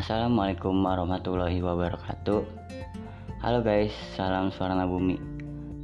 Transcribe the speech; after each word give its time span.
Assalamualaikum 0.00 0.80
warahmatullahi 0.80 1.60
wabarakatuh. 1.60 2.40
Halo 3.44 3.60
guys, 3.60 3.92
salam 4.16 4.48
suara 4.48 4.88
bumi. 4.88 5.20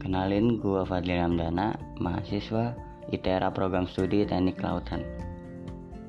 Kenalin 0.01 0.57
gua 0.57 0.89
Fadli 0.89 1.21
Ramdana, 1.21 1.77
mahasiswa 2.01 2.73
ITERA 3.13 3.53
Program 3.53 3.85
Studi 3.85 4.25
Teknik 4.25 4.57
Kelautan. 4.57 5.05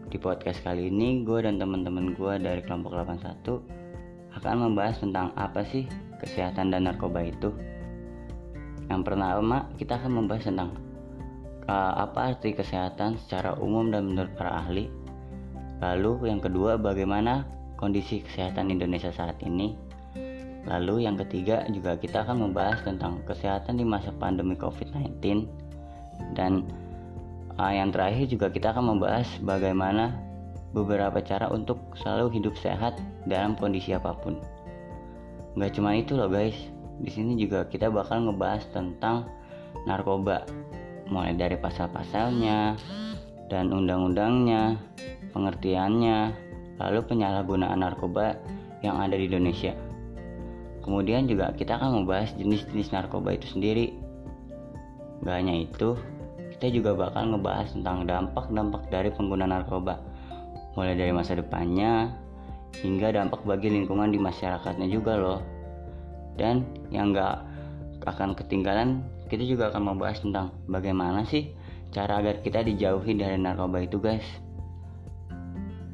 Di 0.07 0.15
podcast 0.15 0.63
kali 0.63 0.87
ini 0.87 1.27
gue 1.27 1.43
dan 1.43 1.59
teman-teman 1.59 2.15
gue 2.15 2.39
dari 2.39 2.63
kelompok 2.63 2.95
81 2.95 3.43
akan 4.39 4.55
membahas 4.55 5.03
tentang 5.03 5.35
apa 5.35 5.67
sih 5.67 5.83
kesehatan 6.23 6.71
dan 6.71 6.87
narkoba 6.87 7.27
itu. 7.27 7.51
Yang 8.87 9.03
pertama 9.03 9.67
kita 9.75 9.99
akan 9.99 10.23
membahas 10.23 10.47
tentang 10.47 10.79
uh, 11.67 12.07
apa 12.07 12.31
arti 12.31 12.55
kesehatan 12.55 13.19
secara 13.27 13.59
umum 13.59 13.91
dan 13.91 14.07
menurut 14.07 14.31
para 14.39 14.63
ahli. 14.63 14.87
Lalu 15.83 16.31
yang 16.31 16.39
kedua 16.39 16.79
bagaimana 16.79 17.56
kondisi 17.77 18.25
kesehatan 18.25 18.73
Indonesia 18.73 19.13
saat 19.13 19.37
ini. 19.45 19.77
Lalu 20.67 21.07
yang 21.07 21.15
ketiga 21.15 21.63
juga 21.71 21.95
kita 21.95 22.27
akan 22.27 22.49
membahas 22.49 22.83
tentang 22.83 23.23
kesehatan 23.23 23.79
di 23.79 23.87
masa 23.87 24.11
pandemi 24.11 24.57
COVID-19 24.59 25.47
dan 26.35 26.67
uh, 27.55 27.71
yang 27.71 27.93
terakhir 27.95 28.27
juga 28.27 28.51
kita 28.51 28.75
akan 28.75 28.97
membahas 28.97 29.29
bagaimana 29.39 30.19
beberapa 30.75 31.23
cara 31.23 31.47
untuk 31.47 31.79
selalu 31.95 32.35
hidup 32.35 32.59
sehat 32.59 32.99
dalam 33.23 33.55
kondisi 33.55 33.95
apa 33.95 34.11
pun. 34.11 34.43
Gak 35.55 35.79
cuma 35.79 35.95
itu 35.95 36.19
loh 36.19 36.27
guys, 36.27 36.57
di 36.99 37.09
sini 37.09 37.39
juga 37.39 37.63
kita 37.65 37.87
bakal 37.87 38.27
ngebahas 38.27 38.67
tentang 38.75 39.25
narkoba, 39.87 40.43
mulai 41.07 41.31
dari 41.33 41.55
pasal-pasalnya 41.55 42.75
dan 43.47 43.71
undang-undangnya, 43.71 44.75
pengertiannya, 45.31 46.46
lalu 46.77 46.99
penyalahgunaan 47.05 47.81
narkoba 47.81 48.37
yang 48.85 48.97
ada 49.01 49.17
di 49.17 49.25
Indonesia. 49.29 49.73
Kemudian 50.85 51.27
juga 51.27 51.51
kita 51.51 51.75
akan 51.75 52.03
membahas 52.03 52.31
jenis-jenis 52.39 52.95
narkoba 52.95 53.35
itu 53.35 53.51
sendiri. 53.51 53.91
Gak 55.25 55.35
hanya 55.43 55.67
itu, 55.67 55.99
kita 56.55 56.71
juga 56.71 56.95
bakal 56.95 57.35
ngebahas 57.35 57.67
tentang 57.75 58.07
dampak-dampak 58.07 58.87
dari 58.87 59.09
pengguna 59.11 59.49
narkoba, 59.49 59.99
mulai 60.79 60.95
dari 60.95 61.11
masa 61.11 61.35
depannya 61.35 62.15
hingga 62.79 63.11
dampak 63.11 63.43
bagi 63.43 63.73
lingkungan 63.73 64.13
di 64.13 64.19
masyarakatnya 64.21 64.87
juga 64.87 65.19
loh. 65.19 65.41
Dan 66.39 66.63
yang 66.93 67.11
gak 67.11 67.43
akan 68.07 68.37
ketinggalan, 68.39 69.03
kita 69.27 69.43
juga 69.43 69.67
akan 69.73 69.91
membahas 69.91 70.23
tentang 70.23 70.55
bagaimana 70.71 71.27
sih 71.27 71.51
cara 71.91 72.23
agar 72.23 72.39
kita 72.39 72.63
dijauhi 72.63 73.19
dari 73.19 73.35
narkoba 73.35 73.83
itu 73.83 73.99
guys. 73.99 74.23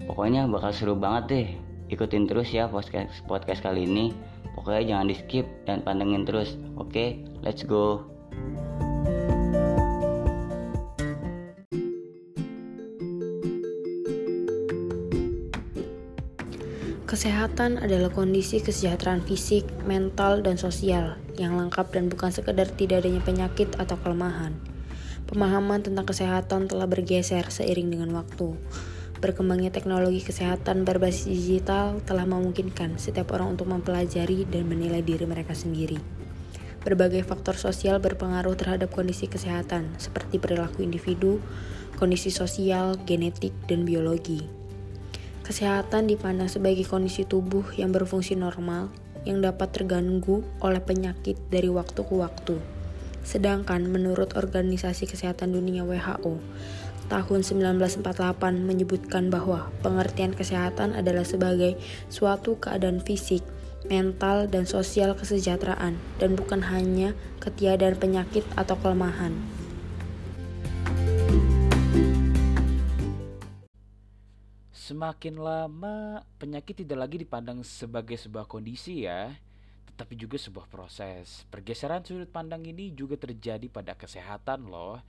Pokoknya 0.04 0.44
bakal 0.52 0.76
seru 0.76 0.96
banget 1.00 1.24
deh. 1.32 1.48
Ikutin 1.88 2.28
terus 2.28 2.52
ya 2.52 2.68
podcast, 2.68 3.24
podcast 3.24 3.64
kali 3.64 3.88
ini. 3.88 4.12
Pokoknya 4.54 4.96
jangan 4.96 5.08
di 5.08 5.16
skip 5.16 5.48
dan 5.64 5.80
pantengin 5.80 6.28
terus. 6.28 6.60
Oke, 6.76 7.24
let's 7.40 7.64
go. 7.64 8.04
Kesehatan 17.08 17.78
adalah 17.78 18.10
kondisi 18.10 18.58
kesejahteraan 18.58 19.22
fisik, 19.22 19.70
mental, 19.86 20.42
dan 20.42 20.58
sosial 20.58 21.16
yang 21.38 21.54
lengkap 21.54 21.94
dan 21.94 22.10
bukan 22.10 22.34
sekedar 22.34 22.66
tidak 22.74 23.06
adanya 23.06 23.22
penyakit 23.22 23.70
atau 23.78 23.96
kelemahan. 24.02 24.58
Pemahaman 25.30 25.86
tentang 25.86 26.10
kesehatan 26.10 26.66
telah 26.66 26.90
bergeser 26.90 27.46
seiring 27.54 27.94
dengan 27.94 28.18
waktu. 28.18 28.58
Berkembangnya 29.24 29.72
teknologi 29.72 30.20
kesehatan 30.20 30.84
berbasis 30.84 31.32
digital 31.32 32.04
telah 32.04 32.28
memungkinkan 32.28 33.00
setiap 33.00 33.32
orang 33.32 33.56
untuk 33.56 33.72
mempelajari 33.72 34.44
dan 34.44 34.68
menilai 34.68 35.00
diri 35.00 35.24
mereka 35.24 35.56
sendiri. 35.56 35.96
Berbagai 36.84 37.24
faktor 37.24 37.56
sosial 37.56 38.04
berpengaruh 38.04 38.52
terhadap 38.60 38.92
kondisi 38.92 39.32
kesehatan, 39.32 39.96
seperti 39.96 40.44
perilaku 40.44 40.84
individu, 40.84 41.40
kondisi 41.96 42.36
sosial, 42.36 43.00
genetik, 43.08 43.56
dan 43.64 43.88
biologi. 43.88 44.44
Kesehatan 45.48 46.12
dipandang 46.12 46.52
sebagai 46.52 46.84
kondisi 46.84 47.24
tubuh 47.24 47.64
yang 47.80 47.96
berfungsi 47.96 48.36
normal 48.36 48.92
yang 49.24 49.40
dapat 49.40 49.72
terganggu 49.72 50.44
oleh 50.60 50.84
penyakit 50.84 51.40
dari 51.48 51.72
waktu 51.72 52.04
ke 52.04 52.12
waktu. 52.12 52.60
Sedangkan 53.24 53.88
menurut 53.88 54.36
Organisasi 54.36 55.08
Kesehatan 55.08 55.56
Dunia 55.56 55.88
WHO, 55.88 56.44
tahun 57.12 57.44
1948 57.44 58.04
menyebutkan 58.64 59.28
bahwa 59.28 59.72
pengertian 59.84 60.32
kesehatan 60.32 60.96
adalah 60.96 61.28
sebagai 61.28 61.76
suatu 62.08 62.56
keadaan 62.60 63.04
fisik, 63.04 63.44
mental, 63.88 64.48
dan 64.48 64.64
sosial 64.64 65.16
kesejahteraan, 65.18 66.00
dan 66.20 66.30
bukan 66.36 66.64
hanya 66.64 67.12
ketiadaan 67.44 68.00
penyakit 68.00 68.48
atau 68.56 68.76
kelemahan. 68.80 69.36
Semakin 74.72 75.40
lama, 75.40 76.22
penyakit 76.38 76.84
tidak 76.84 77.08
lagi 77.08 77.18
dipandang 77.24 77.64
sebagai 77.64 78.20
sebuah 78.20 78.44
kondisi 78.46 79.08
ya, 79.08 79.32
tetapi 79.94 80.20
juga 80.20 80.36
sebuah 80.36 80.68
proses. 80.68 81.48
Pergeseran 81.48 82.04
sudut 82.04 82.28
pandang 82.28 82.68
ini 82.68 82.92
juga 82.92 83.16
terjadi 83.16 83.64
pada 83.72 83.96
kesehatan 83.96 84.68
loh 84.68 85.00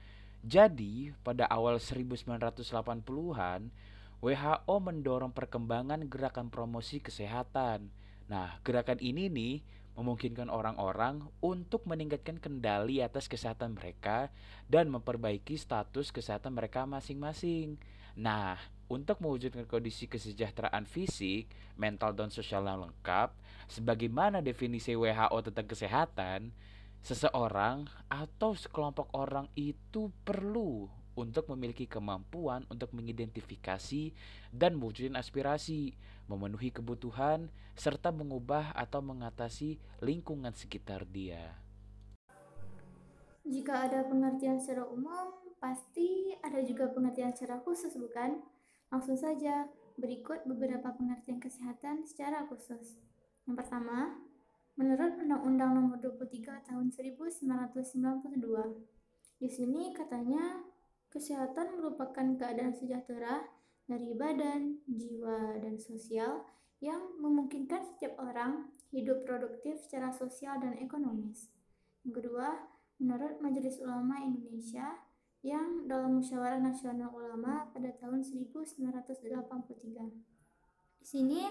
jadi, 0.45 1.17
pada 1.25 1.49
awal 1.49 1.81
1980-an, 1.81 3.73
WHO 4.21 4.77
mendorong 4.77 5.33
perkembangan 5.33 6.05
gerakan 6.05 6.53
promosi 6.53 7.01
kesehatan. 7.01 7.89
Nah, 8.29 8.61
gerakan 8.61 9.01
ini 9.01 9.33
nih 9.33 9.65
memungkinkan 9.97 10.53
orang-orang 10.53 11.25
untuk 11.41 11.89
meningkatkan 11.89 12.37
kendali 12.37 13.01
atas 13.01 13.25
kesehatan 13.25 13.73
mereka 13.73 14.29
dan 14.69 14.93
memperbaiki 14.93 15.57
status 15.57 16.13
kesehatan 16.13 16.53
mereka 16.53 16.85
masing-masing. 16.85 17.81
Nah, 18.21 18.61
untuk 18.93 19.25
mewujudkan 19.25 19.65
kondisi 19.65 20.05
kesejahteraan 20.05 20.85
fisik, 20.85 21.49
mental, 21.81 22.13
dan 22.13 22.29
sosial 22.29 22.69
yang 22.69 22.85
lengkap, 22.85 23.33
sebagaimana 23.73 24.45
definisi 24.45 24.93
WHO 24.93 25.41
tentang 25.41 25.65
kesehatan, 25.65 26.53
seseorang 27.05 27.85
atau 28.09 28.57
sekelompok 28.57 29.13
orang 29.13 29.45
itu 29.53 30.09
perlu 30.25 30.89
untuk 31.15 31.47
memiliki 31.53 31.85
kemampuan 31.87 32.67
untuk 32.73 32.91
mengidentifikasi 32.97 34.11
dan 34.51 34.75
mewujudkan 34.75 35.21
aspirasi, 35.21 35.95
memenuhi 36.27 36.73
kebutuhan, 36.75 37.53
serta 37.77 38.11
mengubah 38.11 38.75
atau 38.75 39.05
mengatasi 39.05 39.79
lingkungan 40.03 40.57
sekitar 40.57 41.07
dia. 41.07 41.55
Jika 43.45 43.87
ada 43.87 44.09
pengertian 44.09 44.57
secara 44.57 44.89
umum, 44.89 45.37
pasti 45.61 46.33
ada 46.41 46.65
juga 46.65 46.89
pengertian 46.89 47.37
secara 47.37 47.61
khusus, 47.61 47.93
bukan? 48.01 48.41
Langsung 48.89 49.21
saja, 49.21 49.69
berikut 50.01 50.49
beberapa 50.49 50.91
pengertian 50.97 51.39
kesehatan 51.39 52.09
secara 52.09 52.49
khusus. 52.49 52.97
Yang 53.45 53.61
pertama, 53.61 54.17
Menurut 54.75 55.23
Undang-Undang 55.23 55.71
Nomor 55.79 56.03
23 56.03 56.67
Tahun 56.67 56.87
1992, 56.91 58.83
di 59.39 59.47
sini 59.47 59.95
katanya 59.95 60.67
kesehatan 61.15 61.79
merupakan 61.79 62.27
keadaan 62.35 62.75
sejahtera 62.75 63.47
dari 63.87 64.19
badan, 64.19 64.83
jiwa, 64.91 65.63
dan 65.63 65.79
sosial 65.79 66.43
yang 66.83 66.99
memungkinkan 67.23 67.87
setiap 67.87 68.19
orang 68.19 68.75
hidup 68.91 69.23
produktif 69.23 69.79
secara 69.79 70.11
sosial 70.11 70.59
dan 70.59 70.75
ekonomis. 70.83 71.55
Yang 72.03 72.27
kedua, 72.27 72.67
menurut 72.99 73.39
Majelis 73.39 73.79
Ulama 73.79 74.27
Indonesia 74.27 74.99
yang 75.47 75.87
dalam 75.87 76.19
Musyawarah 76.19 76.59
Nasional 76.59 77.15
Ulama 77.15 77.71
pada 77.71 77.95
tahun 77.95 78.27
1983. 78.27 78.83
Di 80.99 81.07
sini 81.07 81.47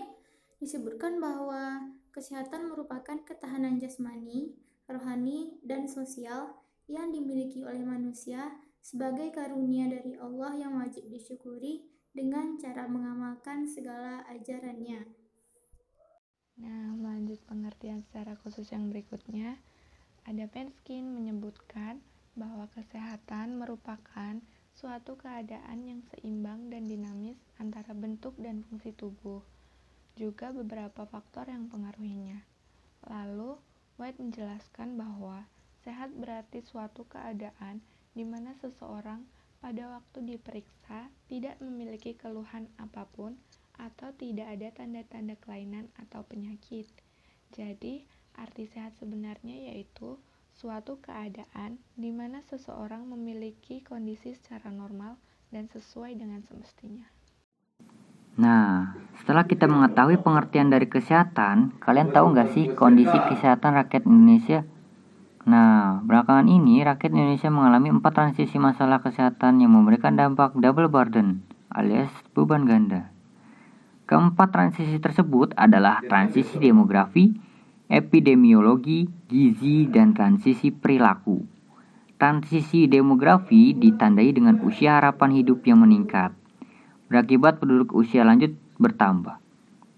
disebutkan 0.63 1.19
bahwa 1.19 1.93
Kesehatan 2.13 2.69
merupakan 2.69 3.17
ketahanan 3.25 3.81
jasmani, 3.81 4.53
rohani, 4.85 5.57
dan 5.65 5.89
sosial 5.89 6.53
yang 6.85 7.09
dimiliki 7.09 7.65
oleh 7.65 7.81
manusia 7.81 8.53
sebagai 8.85 9.33
karunia 9.33 9.89
dari 9.89 10.13
Allah 10.21 10.53
yang 10.53 10.77
wajib 10.77 11.09
disyukuri 11.09 11.89
dengan 12.13 12.61
cara 12.61 12.85
mengamalkan 12.85 13.65
segala 13.65 14.21
ajarannya. 14.29 15.09
Nah, 16.61 16.93
melanjut 16.93 17.41
pengertian 17.49 18.05
secara 18.05 18.37
khusus 18.37 18.69
yang 18.69 18.93
berikutnya, 18.93 19.57
ada 20.29 20.45
Penskin 20.45 21.17
menyebutkan 21.17 21.97
bahwa 22.37 22.69
kesehatan 22.77 23.57
merupakan 23.57 24.37
suatu 24.77 25.17
keadaan 25.17 25.81
yang 25.81 26.05
seimbang 26.13 26.69
dan 26.69 26.85
dinamis 26.85 27.41
antara 27.57 27.97
bentuk 27.97 28.37
dan 28.37 28.61
fungsi 28.69 28.93
tubuh 28.93 29.41
juga 30.13 30.53
beberapa 30.53 31.05
faktor 31.09 31.49
yang 31.49 31.69
pengaruhinya. 31.69 32.41
Lalu, 33.09 33.57
White 33.97 34.21
menjelaskan 34.21 34.97
bahwa 34.97 35.45
sehat 35.85 36.13
berarti 36.17 36.65
suatu 36.65 37.05
keadaan 37.05 37.83
di 38.17 38.25
mana 38.25 38.57
seseorang 38.57 39.25
pada 39.61 39.95
waktu 39.95 40.35
diperiksa 40.35 41.07
tidak 41.31 41.55
memiliki 41.63 42.17
keluhan 42.17 42.67
apa 42.81 43.07
pun 43.15 43.37
atau 43.79 44.13
tidak 44.13 44.53
ada 44.53 44.69
tanda-tanda 44.75 45.33
kelainan 45.39 45.89
atau 45.97 46.21
penyakit. 46.25 46.85
Jadi, 47.53 48.05
arti 48.37 48.65
sehat 48.69 48.97
sebenarnya 48.97 49.73
yaitu 49.73 50.17
suatu 50.53 51.01
keadaan 51.01 51.81
di 51.97 52.13
mana 52.13 52.45
seseorang 52.45 53.09
memiliki 53.09 53.81
kondisi 53.81 54.37
secara 54.37 54.69
normal 54.69 55.17
dan 55.49 55.69
sesuai 55.69 56.17
dengan 56.17 56.41
semestinya. 56.45 57.05
Nah, 58.33 58.97
setelah 59.21 59.45
kita 59.45 59.69
mengetahui 59.69 60.17
pengertian 60.25 60.73
dari 60.73 60.89
kesehatan, 60.89 61.77
kalian 61.77 62.09
tahu 62.09 62.33
nggak 62.33 62.49
sih 62.57 62.65
kondisi 62.73 63.13
kesehatan 63.13 63.77
rakyat 63.77 64.09
Indonesia? 64.09 64.65
Nah, 65.43 66.01
belakangan 66.01 66.49
ini 66.49 66.81
rakyat 66.81 67.11
Indonesia 67.13 67.51
mengalami 67.53 67.93
empat 67.93 68.13
transisi 68.15 68.57
masalah 68.57 69.03
kesehatan 69.03 69.61
yang 69.61 69.75
memberikan 69.75 70.17
dampak 70.17 70.57
double 70.57 70.89
burden 70.89 71.45
alias 71.69 72.09
beban 72.33 72.65
ganda. 72.65 73.13
Keempat 74.09 74.49
transisi 74.49 74.97
tersebut 74.97 75.53
adalah 75.57 76.01
transisi 76.05 76.59
demografi, 76.59 77.33
epidemiologi, 77.89 79.09
gizi, 79.29 79.89
dan 79.89 80.13
transisi 80.13 80.69
perilaku. 80.69 81.43
Transisi 82.17 82.87
demografi 82.87 83.75
ditandai 83.75 84.29
dengan 84.31 84.61
usia 84.63 85.01
harapan 85.01 85.43
hidup 85.43 85.65
yang 85.65 85.83
meningkat 85.83 86.31
berakibat 87.13 87.61
penduduk 87.61 87.93
usia 87.93 88.25
lanjut 88.25 88.57
bertambah 88.81 89.43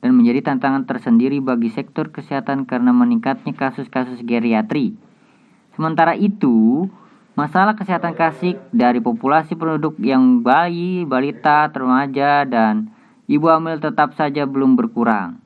dan 0.05 0.13
menjadi 0.13 0.53
tantangan 0.53 0.85
tersendiri 0.85 1.41
bagi 1.41 1.73
sektor 1.73 2.13
kesehatan 2.13 2.69
karena 2.69 2.93
meningkatnya 2.93 3.57
kasus-kasus 3.57 4.21
geriatri. 4.21 4.93
Sementara 5.73 6.13
itu, 6.13 6.85
masalah 7.33 7.73
kesehatan 7.73 8.13
klasik 8.13 8.61
dari 8.69 9.01
populasi 9.01 9.57
penduduk 9.57 9.97
yang 9.97 10.45
bayi, 10.45 11.09
balita, 11.09 11.73
remaja, 11.73 12.45
dan 12.45 12.93
ibu 13.25 13.49
hamil 13.49 13.81
tetap 13.81 14.13
saja 14.13 14.45
belum 14.45 14.77
berkurang. 14.77 15.41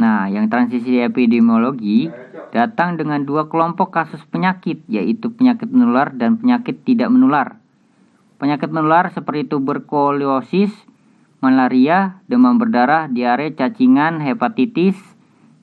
Nah, 0.00 0.32
yang 0.32 0.48
transisi 0.48 1.04
epidemiologi 1.04 2.08
datang 2.56 2.96
dengan 2.96 3.20
dua 3.28 3.52
kelompok 3.52 3.92
kasus 3.92 4.24
penyakit, 4.32 4.80
yaitu 4.88 5.28
penyakit 5.28 5.68
menular 5.68 6.08
dan 6.16 6.40
penyakit 6.40 6.88
tidak 6.88 7.12
menular. 7.12 7.60
Penyakit 8.40 8.72
menular 8.72 9.12
seperti 9.12 9.50
tuberkulosis, 9.50 10.72
malaria, 11.38 12.22
demam 12.26 12.58
berdarah, 12.58 13.06
diare, 13.06 13.54
cacingan, 13.54 14.22
hepatitis, 14.22 14.98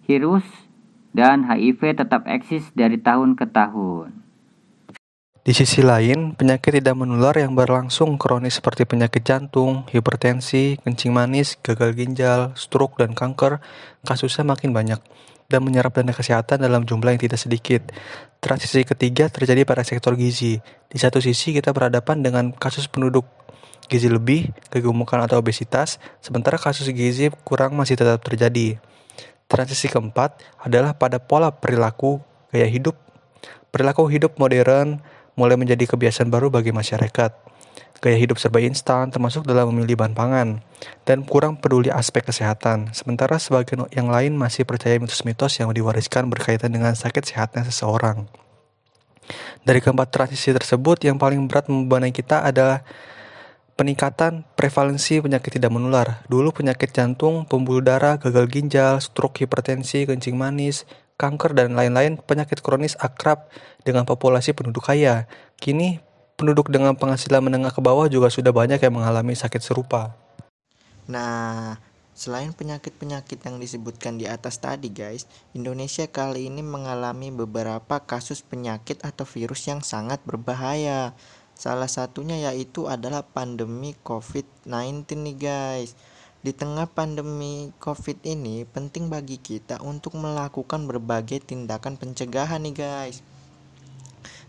virus, 0.08 0.46
dan 1.16 1.48
HIV 1.48 1.96
tetap 1.96 2.28
eksis 2.28 2.72
dari 2.76 3.00
tahun 3.00 3.40
ke 3.40 3.48
tahun. 3.52 4.26
Di 5.46 5.54
sisi 5.54 5.86
lain, 5.86 6.34
penyakit 6.34 6.82
tidak 6.82 6.98
menular 6.98 7.38
yang 7.38 7.54
berlangsung 7.54 8.18
kronis 8.18 8.58
seperti 8.58 8.90
penyakit 8.90 9.22
jantung, 9.22 9.86
hipertensi, 9.94 10.82
kencing 10.82 11.14
manis, 11.14 11.62
gagal 11.62 11.94
ginjal, 11.94 12.58
stroke, 12.58 12.98
dan 12.98 13.14
kanker, 13.14 13.62
kasusnya 14.02 14.42
makin 14.42 14.74
banyak 14.74 14.98
dan 15.46 15.62
menyerap 15.62 15.94
dana 15.94 16.10
kesehatan 16.10 16.66
dalam 16.66 16.90
jumlah 16.90 17.14
yang 17.14 17.22
tidak 17.22 17.38
sedikit. 17.38 17.94
Transisi 18.42 18.82
ketiga 18.86 19.30
terjadi 19.30 19.62
pada 19.66 19.86
sektor 19.86 20.18
gizi. 20.18 20.58
Di 20.90 20.98
satu 20.98 21.22
sisi 21.22 21.54
kita 21.54 21.70
berhadapan 21.74 22.26
dengan 22.26 22.50
kasus 22.50 22.90
penduduk 22.90 23.26
gizi 23.86 24.10
lebih, 24.12 24.52
kegemukan 24.74 25.22
atau 25.24 25.40
obesitas, 25.40 26.02
sementara 26.20 26.58
kasus 26.60 26.90
gizi 26.92 27.32
kurang 27.46 27.78
masih 27.78 27.96
tetap 27.98 28.22
terjadi. 28.26 28.78
Transisi 29.46 29.88
keempat 29.88 30.42
adalah 30.62 30.98
pada 30.98 31.22
pola 31.22 31.54
perilaku 31.54 32.20
gaya 32.50 32.66
hidup. 32.66 32.98
Perilaku 33.70 34.10
hidup 34.10 34.38
modern 34.42 35.00
mulai 35.38 35.56
menjadi 35.60 35.86
kebiasaan 35.86 36.32
baru 36.32 36.50
bagi 36.50 36.74
masyarakat 36.74 37.46
gaya 38.04 38.22
hidup 38.22 38.38
serba 38.38 38.62
instan, 38.62 39.10
termasuk 39.10 39.48
dalam 39.48 39.72
memilih 39.72 39.98
bahan 39.98 40.14
pangan, 40.14 40.48
dan 41.08 41.26
kurang 41.26 41.58
peduli 41.58 41.90
aspek 41.90 42.28
kesehatan. 42.28 42.92
Sementara 42.94 43.40
sebagian 43.42 43.90
yang 43.90 44.12
lain 44.12 44.36
masih 44.36 44.62
percaya 44.68 45.00
mitos-mitos 45.02 45.58
yang 45.58 45.72
diwariskan 45.72 46.28
berkaitan 46.30 46.70
dengan 46.70 46.94
sakit 46.94 47.24
sehatnya 47.26 47.66
seseorang. 47.66 48.30
Dari 49.66 49.82
keempat 49.82 50.14
transisi 50.14 50.54
tersebut, 50.54 51.02
yang 51.02 51.18
paling 51.18 51.50
berat 51.50 51.66
membebani 51.66 52.14
kita 52.14 52.46
adalah 52.46 52.86
peningkatan 53.76 54.48
prevalensi 54.56 55.20
penyakit 55.20 55.60
tidak 55.60 55.72
menular. 55.72 56.24
Dulu 56.32 56.56
penyakit 56.56 56.96
jantung, 56.96 57.44
pembuluh 57.44 57.84
darah, 57.84 58.16
gagal 58.16 58.48
ginjal, 58.48 59.04
stroke, 59.04 59.44
hipertensi, 59.44 60.08
kencing 60.08 60.40
manis, 60.40 60.88
kanker, 61.20 61.52
dan 61.52 61.76
lain-lain 61.76 62.20
penyakit 62.20 62.64
kronis 62.64 62.96
akrab 63.00 63.52
dengan 63.84 64.08
populasi 64.08 64.56
penduduk 64.56 64.88
kaya. 64.88 65.28
Kini 65.60 66.00
penduduk 66.40 66.72
dengan 66.72 66.96
penghasilan 66.96 67.44
menengah 67.44 67.72
ke 67.72 67.80
bawah 67.84 68.08
juga 68.12 68.32
sudah 68.32 68.52
banyak 68.52 68.80
yang 68.80 68.96
mengalami 68.96 69.36
sakit 69.36 69.62
serupa. 69.64 70.16
Nah, 71.08 71.80
selain 72.16 72.52
penyakit-penyakit 72.56 73.44
yang 73.44 73.60
disebutkan 73.60 74.16
di 74.16 74.28
atas 74.28 74.60
tadi 74.60 74.92
guys, 74.92 75.28
Indonesia 75.52 76.08
kali 76.08 76.48
ini 76.48 76.64
mengalami 76.64 77.32
beberapa 77.32 78.04
kasus 78.04 78.40
penyakit 78.40 79.04
atau 79.04 79.28
virus 79.28 79.68
yang 79.68 79.84
sangat 79.84 80.24
berbahaya. 80.24 81.16
Salah 81.56 81.88
satunya 81.90 82.52
yaitu 82.52 82.92
adalah 82.92 83.24
pandemi 83.24 83.96
COVID-19 84.04 85.08
nih 85.08 85.38
guys. 85.40 85.96
Di 86.46 86.54
tengah 86.54 86.86
pandemi 86.86 87.74
COVID 87.82 88.22
ini, 88.28 88.70
penting 88.70 89.10
bagi 89.10 89.42
kita 89.42 89.82
untuk 89.82 90.14
melakukan 90.20 90.86
berbagai 90.86 91.42
tindakan 91.42 91.98
pencegahan 91.98 92.62
nih 92.62 92.76
guys 92.76 93.26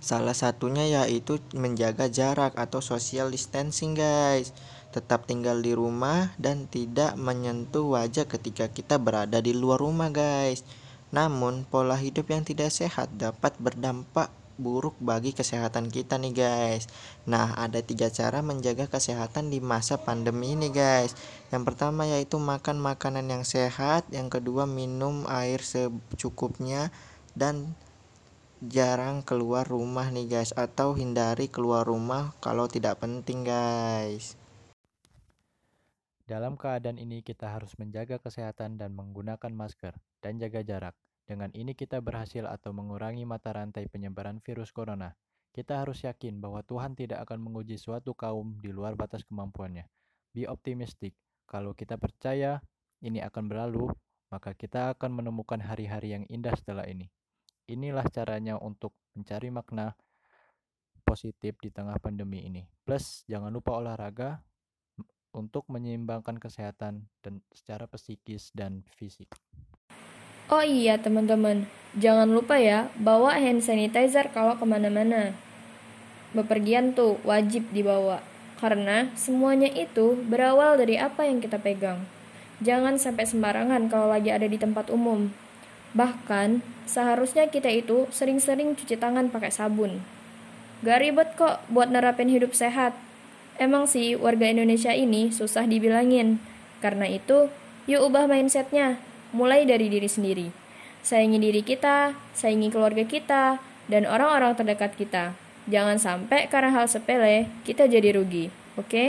Salah 0.06 0.36
satunya 0.36 1.02
yaitu 1.02 1.40
menjaga 1.56 2.06
jarak 2.06 2.54
atau 2.54 2.78
social 2.78 3.32
distancing 3.32 3.96
guys. 3.96 4.52
Tetap 4.94 5.26
tinggal 5.26 5.60
di 5.60 5.74
rumah 5.74 6.30
dan 6.38 6.70
tidak 6.70 7.18
menyentuh 7.18 7.96
wajah 7.96 8.28
ketika 8.28 8.70
kita 8.70 9.02
berada 9.02 9.42
di 9.42 9.50
luar 9.50 9.82
rumah 9.82 10.12
guys. 10.12 10.62
Namun 11.10 11.66
pola 11.66 11.98
hidup 11.98 12.28
yang 12.30 12.46
tidak 12.46 12.70
sehat 12.70 13.10
dapat 13.18 13.56
berdampak 13.58 14.30
buruk 14.56 14.96
bagi 14.98 15.36
kesehatan 15.36 15.92
kita 15.92 16.20
nih 16.20 16.34
guys 16.34 16.88
Nah 17.28 17.56
ada 17.56 17.80
tiga 17.80 18.12
cara 18.12 18.40
menjaga 18.40 18.88
kesehatan 18.88 19.48
di 19.48 19.60
masa 19.60 20.00
pandemi 20.00 20.56
ini 20.56 20.72
guys 20.72 21.12
Yang 21.48 21.62
pertama 21.72 22.08
yaitu 22.08 22.40
makan 22.40 22.80
makanan 22.80 23.28
yang 23.28 23.44
sehat 23.44 24.08
Yang 24.12 24.40
kedua 24.40 24.68
minum 24.68 25.28
air 25.28 25.60
secukupnya 25.60 26.88
Dan 27.36 27.76
jarang 28.64 29.20
keluar 29.20 29.68
rumah 29.68 30.08
nih 30.08 30.26
guys 30.32 30.56
atau 30.56 30.96
hindari 30.96 31.52
keluar 31.52 31.84
rumah 31.84 32.32
kalau 32.40 32.64
tidak 32.64 33.04
penting 33.04 33.44
guys. 33.44 34.34
Dalam 36.26 36.58
keadaan 36.58 36.98
ini 36.98 37.22
kita 37.22 37.52
harus 37.54 37.76
menjaga 37.78 38.18
kesehatan 38.18 38.80
dan 38.80 38.96
menggunakan 38.96 39.52
masker 39.52 39.94
dan 40.18 40.42
jaga 40.42 40.64
jarak. 40.66 40.96
Dengan 41.26 41.50
ini 41.58 41.74
kita 41.74 41.98
berhasil 41.98 42.46
atau 42.46 42.70
mengurangi 42.70 43.26
mata 43.26 43.50
rantai 43.50 43.90
penyebaran 43.90 44.38
virus 44.38 44.70
corona. 44.70 45.10
Kita 45.50 45.82
harus 45.82 46.06
yakin 46.06 46.38
bahwa 46.38 46.62
Tuhan 46.62 46.94
tidak 46.94 47.26
akan 47.26 47.42
menguji 47.42 47.82
suatu 47.82 48.14
kaum 48.14 48.62
di 48.62 48.70
luar 48.70 48.94
batas 48.94 49.26
kemampuannya. 49.26 49.90
Be 50.30 50.46
optimistic. 50.46 51.18
Kalau 51.50 51.74
kita 51.74 51.98
percaya 51.98 52.62
ini 53.02 53.18
akan 53.26 53.50
berlalu, 53.50 53.90
maka 54.30 54.54
kita 54.54 54.94
akan 54.94 55.18
menemukan 55.18 55.58
hari-hari 55.58 56.14
yang 56.14 56.24
indah 56.30 56.54
setelah 56.54 56.86
ini. 56.86 57.10
Inilah 57.66 58.06
caranya 58.06 58.62
untuk 58.62 58.94
mencari 59.18 59.50
makna 59.50 59.98
positif 61.02 61.58
di 61.58 61.74
tengah 61.74 61.98
pandemi 61.98 62.46
ini. 62.46 62.62
Plus, 62.86 63.26
jangan 63.26 63.50
lupa 63.50 63.78
olahraga 63.78 64.42
untuk 65.34 65.66
menyeimbangkan 65.66 66.38
kesehatan 66.38 67.10
dan 67.18 67.42
secara 67.50 67.90
psikis 67.90 68.54
dan 68.54 68.86
fisik. 68.94 69.30
Oh 70.46 70.62
iya 70.62 70.94
teman-teman, 70.94 71.66
jangan 71.98 72.30
lupa 72.30 72.54
ya 72.54 72.86
bawa 72.94 73.34
hand 73.34 73.66
sanitizer 73.66 74.30
kalau 74.30 74.54
ke 74.54 74.62
mana-mana. 74.62 75.34
Bepergian 76.38 76.94
tuh 76.94 77.18
wajib 77.26 77.66
dibawa, 77.74 78.22
karena 78.62 79.10
semuanya 79.18 79.66
itu 79.66 80.14
berawal 80.30 80.78
dari 80.78 81.02
apa 81.02 81.26
yang 81.26 81.42
kita 81.42 81.58
pegang. 81.58 82.06
Jangan 82.62 82.94
sampai 82.94 83.26
sembarangan 83.26 83.90
kalau 83.90 84.06
lagi 84.06 84.30
ada 84.30 84.46
di 84.46 84.54
tempat 84.54 84.86
umum. 84.86 85.34
Bahkan, 85.98 86.62
seharusnya 86.86 87.50
kita 87.50 87.66
itu 87.66 88.06
sering-sering 88.14 88.78
cuci 88.78 88.94
tangan 88.94 89.26
pakai 89.34 89.50
sabun. 89.50 89.98
Gak 90.86 91.02
ribet 91.02 91.34
kok 91.34 91.58
buat 91.74 91.90
nerapin 91.90 92.30
hidup 92.30 92.54
sehat. 92.54 92.94
Emang 93.58 93.90
sih 93.90 94.14
warga 94.14 94.46
Indonesia 94.46 94.94
ini 94.94 95.34
susah 95.34 95.66
dibilangin. 95.66 96.38
Karena 96.78 97.10
itu, 97.10 97.50
yuk 97.90 98.06
ubah 98.06 98.30
mindsetnya, 98.30 99.02
mulai 99.36 99.68
dari 99.68 99.92
diri 99.92 100.08
sendiri. 100.08 100.48
Sayangi 101.04 101.36
diri 101.36 101.60
kita, 101.60 102.16
sayangi 102.32 102.72
keluarga 102.72 103.04
kita, 103.04 103.60
dan 103.86 104.08
orang-orang 104.08 104.56
terdekat 104.56 104.96
kita. 104.96 105.36
Jangan 105.68 106.00
sampai 106.00 106.48
karena 106.48 106.72
hal 106.72 106.88
sepele 106.88 107.52
kita 107.68 107.84
jadi 107.84 108.16
rugi, 108.16 108.48
oke? 108.80 108.88
Okay? 108.88 109.08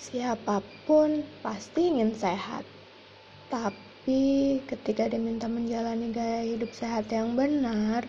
Siapa 0.00 0.58
pun 0.90 1.22
pasti 1.46 1.86
ingin 1.86 2.10
sehat. 2.16 2.66
Tapi 3.46 4.58
ketika 4.66 5.06
diminta 5.06 5.46
menjalani 5.46 6.10
gaya 6.10 6.42
hidup 6.42 6.74
sehat 6.74 7.06
yang 7.14 7.38
benar, 7.38 8.08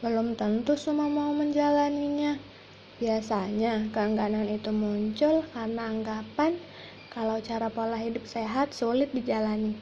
belum 0.00 0.38
tentu 0.38 0.74
semua 0.78 1.10
mau 1.12 1.34
menjalaninya. 1.36 2.40
Biasanya 3.02 3.90
keengganan 3.90 4.46
itu 4.46 4.70
muncul 4.70 5.42
karena 5.50 5.90
anggapan 5.90 6.54
kalau 7.12 7.36
cara 7.44 7.68
pola 7.68 8.00
hidup 8.00 8.24
sehat 8.24 8.72
sulit 8.72 9.12
dijalani 9.12 9.76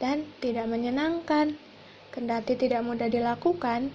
dan 0.00 0.24
tidak 0.40 0.64
menyenangkan. 0.64 1.60
Kendati 2.10 2.58
tidak 2.58 2.82
mudah 2.82 3.06
dilakukan, 3.06 3.92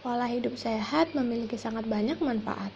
pola 0.00 0.24
hidup 0.24 0.56
sehat 0.56 1.12
memiliki 1.12 1.60
sangat 1.60 1.84
banyak 1.84 2.16
manfaat, 2.24 2.72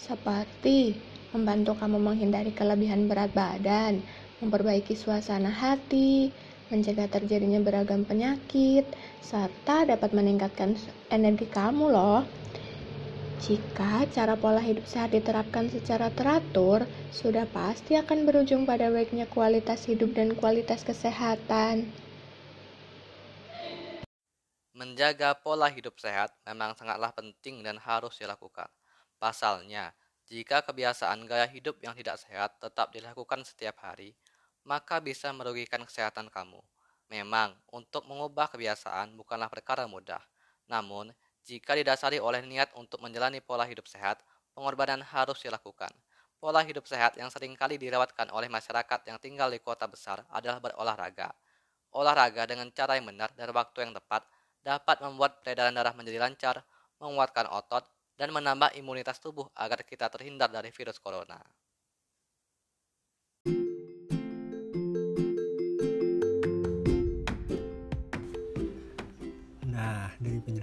seperti 0.00 0.96
membantu 1.36 1.76
kamu 1.76 2.00
menghindari 2.00 2.48
kelebihan 2.54 3.10
berat 3.12 3.28
badan, 3.36 4.00
memperbaiki 4.40 4.96
suasana 4.96 5.52
hati, 5.52 6.32
mencegah 6.72 7.12
terjadinya 7.12 7.60
beragam 7.60 8.08
penyakit, 8.08 8.88
serta 9.20 9.84
dapat 9.84 10.16
meningkatkan 10.16 10.80
energi 11.12 11.44
kamu 11.52 11.92
loh. 11.92 12.24
Jika 13.42 14.06
cara 14.14 14.38
pola 14.38 14.62
hidup 14.62 14.86
sehat 14.86 15.10
diterapkan 15.10 15.66
secara 15.66 16.14
teratur, 16.14 16.86
sudah 17.10 17.42
pasti 17.50 17.98
akan 17.98 18.22
berujung 18.22 18.62
pada 18.62 18.86
baiknya 18.86 19.26
kualitas 19.26 19.82
hidup 19.90 20.14
dan 20.14 20.30
kualitas 20.38 20.86
kesehatan. 20.86 21.90
Menjaga 24.78 25.34
pola 25.34 25.66
hidup 25.66 25.98
sehat 25.98 26.30
memang 26.46 26.78
sangatlah 26.78 27.10
penting 27.10 27.66
dan 27.66 27.82
harus 27.82 28.14
dilakukan. 28.14 28.70
Pasalnya, 29.18 29.90
jika 30.30 30.62
kebiasaan 30.62 31.26
gaya 31.26 31.50
hidup 31.50 31.82
yang 31.82 31.98
tidak 31.98 32.22
sehat 32.22 32.62
tetap 32.62 32.94
dilakukan 32.94 33.42
setiap 33.42 33.74
hari, 33.82 34.14
maka 34.62 35.02
bisa 35.02 35.34
merugikan 35.34 35.82
kesehatan 35.82 36.30
kamu. 36.30 36.62
Memang, 37.10 37.58
untuk 37.74 38.06
mengubah 38.06 38.46
kebiasaan 38.54 39.18
bukanlah 39.18 39.50
perkara 39.50 39.90
mudah. 39.90 40.22
Namun, 40.70 41.10
jika 41.42 41.74
didasari 41.74 42.22
oleh 42.22 42.42
niat 42.46 42.70
untuk 42.78 43.02
menjalani 43.02 43.42
pola 43.42 43.66
hidup 43.66 43.86
sehat, 43.90 44.22
pengorbanan 44.54 45.02
harus 45.02 45.42
dilakukan. 45.42 45.90
Pola 46.38 46.62
hidup 46.62 46.86
sehat 46.86 47.14
yang 47.18 47.30
sering 47.30 47.54
kali 47.54 47.78
dirawatkan 47.78 48.30
oleh 48.34 48.50
masyarakat 48.50 49.06
yang 49.06 49.18
tinggal 49.22 49.50
di 49.50 49.62
kota 49.62 49.86
besar 49.86 50.26
adalah 50.30 50.58
berolahraga. 50.58 51.30
Olahraga 51.94 52.46
dengan 52.50 52.70
cara 52.74 52.98
yang 52.98 53.06
benar 53.06 53.30
dan 53.38 53.50
waktu 53.54 53.86
yang 53.86 53.92
tepat 53.94 54.26
dapat 54.62 55.02
membuat 55.02 55.42
peredaran 55.42 55.74
darah 55.74 55.94
menjadi 55.94 56.22
lancar, 56.22 56.62
menguatkan 57.02 57.50
otot, 57.50 57.86
dan 58.14 58.30
menambah 58.30 58.74
imunitas 58.78 59.18
tubuh 59.18 59.50
agar 59.58 59.82
kita 59.82 60.06
terhindar 60.10 60.50
dari 60.50 60.70
virus 60.70 61.02
corona. 61.02 61.38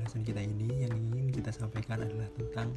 Penjelasan 0.10 0.26
kita 0.26 0.42
ini 0.42 0.90
yang 0.90 0.94
ingin 1.14 1.30
kita 1.30 1.54
sampaikan 1.54 2.02
adalah 2.02 2.26
tentang 2.34 2.74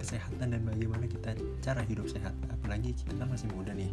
kesehatan 0.00 0.56
dan 0.56 0.60
bagaimana 0.64 1.04
kita 1.04 1.36
cara 1.60 1.84
hidup 1.84 2.08
sehat. 2.08 2.32
Apalagi 2.48 2.96
kita 2.96 3.12
kan 3.20 3.28
masih 3.28 3.52
muda 3.52 3.76
nih. 3.76 3.92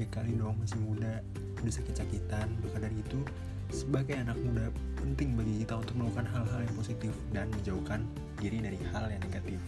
Ya 0.00 0.08
kali 0.08 0.32
dong 0.40 0.56
masih 0.56 0.80
muda, 0.80 1.20
udah 1.60 1.68
sakit-sakitan. 1.76 2.48
Maka 2.64 2.80
dari 2.80 2.96
itu 2.96 3.20
sebagai 3.68 4.16
anak 4.16 4.40
muda 4.40 4.72
penting 4.96 5.36
bagi 5.36 5.68
kita 5.68 5.76
untuk 5.76 6.00
melakukan 6.00 6.24
hal-hal 6.32 6.60
yang 6.64 6.76
positif 6.80 7.12
dan 7.36 7.44
menjauhkan 7.52 8.00
diri 8.40 8.56
dari 8.64 8.80
hal 8.88 9.04
yang 9.12 9.20
negatif 9.20 9.60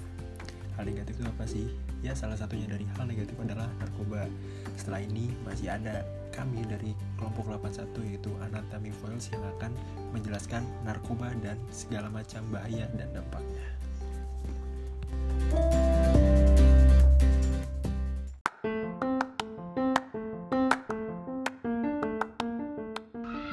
hal 0.76 0.84
negatif 0.84 1.16
itu 1.16 1.24
apa 1.24 1.44
sih? 1.48 1.66
Ya 2.04 2.12
salah 2.12 2.36
satunya 2.36 2.68
dari 2.68 2.84
hal 2.84 3.08
negatif 3.08 3.32
adalah 3.40 3.64
narkoba 3.80 4.28
setelah 4.76 5.00
ini 5.00 5.32
masih 5.48 5.72
ada 5.72 6.04
kami 6.36 6.60
dari 6.68 6.92
kelompok 7.16 7.56
81 7.56 7.96
yaitu 8.12 8.28
Anatomy 8.44 8.92
Files 8.92 9.32
yang 9.32 9.40
akan 9.56 9.72
menjelaskan 10.12 10.62
narkoba 10.84 11.32
dan 11.40 11.56
segala 11.72 12.12
macam 12.12 12.44
bahaya 12.52 12.84
dan 13.00 13.08
dampaknya 13.16 13.64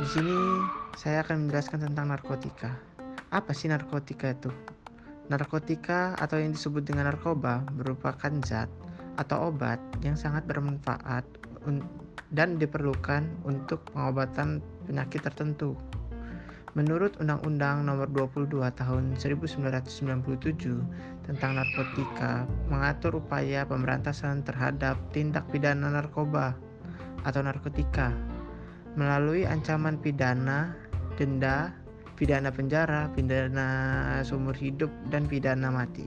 Di 0.03 0.11
sini 0.11 0.35
saya 0.99 1.23
akan 1.23 1.47
menjelaskan 1.47 1.87
tentang 1.87 2.11
narkotika. 2.11 2.75
Apa 3.31 3.55
sih 3.55 3.71
narkotika 3.71 4.35
itu? 4.35 4.51
Narkotika 5.31 6.11
atau 6.19 6.37
yang 6.43 6.51
disebut 6.51 6.83
dengan 6.83 7.07
narkoba 7.07 7.63
merupakan 7.71 8.29
zat 8.43 8.67
atau 9.15 9.47
obat 9.47 9.79
yang 10.03 10.19
sangat 10.19 10.43
bermanfaat 10.43 11.23
dan 12.33 12.57
diperlukan 12.57 13.45
untuk 13.45 13.85
pengobatan 13.93 14.59
penyakit 14.89 15.23
tertentu. 15.23 15.77
Menurut 16.73 17.13
Undang-Undang 17.21 17.85
Nomor 17.85 18.09
22 18.09 18.57
Tahun 18.57 19.13
1997 19.21 21.29
tentang 21.29 21.51
narkotika 21.53 22.49
mengatur 22.65 23.21
upaya 23.21 23.61
pemberantasan 23.61 24.41
terhadap 24.41 24.97
tindak 25.13 25.45
pidana 25.53 25.93
narkoba 25.93 26.57
atau 27.21 27.45
narkotika 27.45 28.09
melalui 28.97 29.45
ancaman 29.45 30.01
pidana, 30.01 30.73
denda, 31.17 31.73
pidana 32.17 32.53
penjara, 32.53 33.09
pidana 33.13 33.67
seumur 34.21 34.53
hidup, 34.53 34.89
dan 35.09 35.25
pidana 35.25 35.73
mati. 35.73 36.05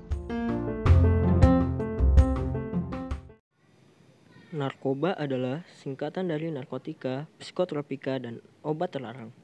Narkoba 4.55 5.11
adalah 5.19 5.67
singkatan 5.83 6.31
dari 6.31 6.55
narkotika, 6.55 7.26
psikotropika, 7.35 8.23
dan 8.23 8.38
obat 8.62 8.95
terlarang. 8.95 9.35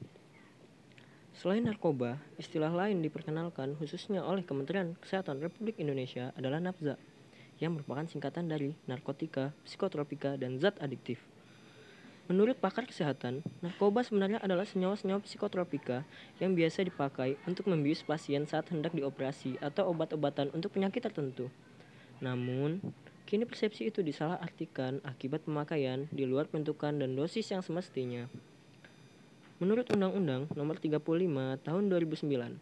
Selain 1.35 1.59
narkoba, 1.59 2.23
istilah 2.39 2.71
lain 2.71 3.03
diperkenalkan 3.03 3.75
khususnya 3.75 4.23
oleh 4.23 4.47
Kementerian 4.47 4.95
Kesehatan 5.03 5.43
Republik 5.43 5.75
Indonesia 5.75 6.31
adalah 6.39 6.63
NAPZA, 6.63 6.95
yang 7.59 7.75
merupakan 7.75 8.07
singkatan 8.07 8.47
dari 8.47 8.79
narkotika, 8.87 9.51
psikotropika, 9.67 10.39
dan 10.39 10.55
zat 10.63 10.79
adiktif. 10.79 11.19
Menurut 12.31 12.55
pakar 12.55 12.87
kesehatan, 12.87 13.43
narkoba 13.59 14.07
sebenarnya 14.07 14.39
adalah 14.39 14.63
senyawa-senyawa 14.63 15.19
psikotropika 15.27 16.07
yang 16.39 16.55
biasa 16.55 16.79
dipakai 16.87 17.35
untuk 17.43 17.67
membius 17.67 18.07
pasien 18.07 18.47
saat 18.47 18.71
hendak 18.71 18.95
dioperasi 18.95 19.59
atau 19.59 19.91
obat-obatan 19.91 20.47
untuk 20.55 20.71
penyakit 20.71 21.03
tertentu. 21.03 21.51
Namun, 22.23 22.79
kini 23.23 23.47
persepsi 23.47 23.87
itu 23.87 24.03
disalahartikan 24.03 24.99
akibat 25.07 25.47
pemakaian 25.47 26.11
di 26.11 26.27
luar 26.27 26.51
bentukan 26.51 26.95
dan 26.95 27.15
dosis 27.15 27.47
yang 27.49 27.63
semestinya. 27.63 28.27
Menurut 29.63 29.87
Undang-Undang 29.95 30.51
Nomor 30.59 30.75
35 30.75 31.63
Tahun 31.63 31.83
2009, 31.87 32.59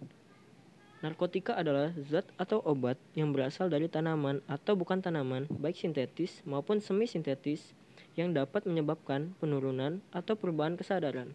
narkotika 1.01 1.57
adalah 1.57 1.89
zat 1.97 2.29
atau 2.37 2.61
obat 2.61 2.99
yang 3.17 3.33
berasal 3.33 3.73
dari 3.73 3.89
tanaman 3.89 4.45
atau 4.45 4.77
bukan 4.77 5.01
tanaman, 5.01 5.49
baik 5.49 5.81
sintetis 5.81 6.45
maupun 6.45 6.77
semi 6.77 7.09
sintetis 7.09 7.73
yang 8.13 8.35
dapat 8.35 8.67
menyebabkan 8.69 9.33
penurunan 9.41 10.03
atau 10.13 10.37
perubahan 10.37 10.77
kesadaran, 10.77 11.33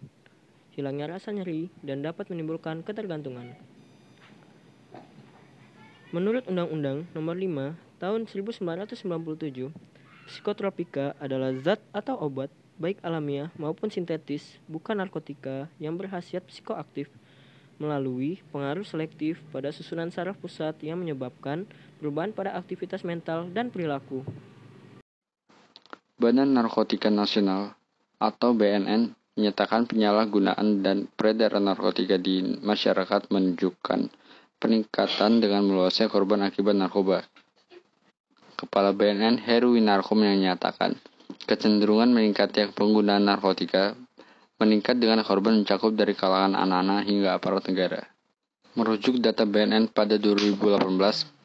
hilangnya 0.76 1.18
rasa 1.18 1.32
nyeri, 1.32 1.72
dan 1.82 2.04
dapat 2.04 2.28
menimbulkan 2.28 2.84
ketergantungan. 2.84 3.56
Menurut 6.14 6.46
Undang-Undang 6.46 7.10
Nomor 7.16 7.34
5 7.34 7.85
Tahun 7.96 8.28
1997, 8.28 9.72
psikotropika 10.28 11.16
adalah 11.16 11.56
zat 11.64 11.80
atau 11.96 12.20
obat 12.20 12.52
baik 12.76 13.00
alamiah 13.00 13.48
maupun 13.56 13.88
sintetis, 13.88 14.60
bukan 14.68 15.00
narkotika 15.00 15.64
yang 15.80 15.96
berhasiat 15.96 16.44
psikoaktif 16.44 17.08
melalui 17.80 18.40
pengaruh 18.52 18.84
selektif 18.84 19.40
pada 19.52 19.72
susunan 19.72 20.08
saraf 20.08 20.36
pusat 20.40 20.76
yang 20.84 21.00
menyebabkan 21.00 21.64
perubahan 22.00 22.32
pada 22.32 22.56
aktivitas 22.56 23.04
mental 23.04 23.48
dan 23.52 23.68
perilaku. 23.68 24.24
Badan 26.16 26.56
Narkotika 26.56 27.12
Nasional 27.12 27.76
atau 28.16 28.56
BNN 28.56 29.12
menyatakan 29.36 29.84
penyalahgunaan 29.84 30.80
dan 30.80 31.12
peredaran 31.12 31.68
narkotika 31.68 32.16
di 32.16 32.40
masyarakat 32.64 33.28
menunjukkan 33.28 34.08
peningkatan 34.56 35.44
dengan 35.44 35.68
meluasnya 35.68 36.08
korban 36.08 36.40
akibat 36.48 36.72
narkoba. 36.72 37.20
Kepala 38.56 38.96
BNN 38.96 39.36
Heru 39.44 39.76
Winarko 39.76 40.16
menyatakan, 40.16 40.96
kecenderungan 41.44 42.08
meningkatnya 42.08 42.72
penggunaan 42.72 43.28
narkotika 43.28 43.92
meningkat 44.56 44.96
dengan 44.96 45.20
korban 45.20 45.60
mencakup 45.60 45.92
dari 45.92 46.16
kalangan 46.16 46.56
anak-anak 46.56 47.04
hingga 47.04 47.36
aparat 47.36 47.68
negara. 47.68 48.08
Merujuk 48.72 49.20
data 49.20 49.44
BNN 49.44 49.92
pada 49.92 50.16
2018, 50.16 50.72